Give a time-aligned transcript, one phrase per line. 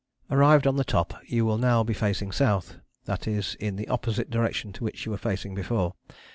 [0.31, 4.31] ]Arrived on the top you will now be facing south, that is in the opposite
[4.31, 5.93] direction to which you were facing before.